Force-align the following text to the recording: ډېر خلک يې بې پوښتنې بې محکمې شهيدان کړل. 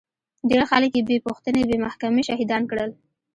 ډېر 0.49 0.61
خلک 0.71 0.91
يې 0.97 1.01
بې 1.07 1.17
پوښتنې 1.25 1.61
بې 1.69 1.77
محکمې 1.85 2.21
شهيدان 2.27 2.63
کړل. 2.71 2.89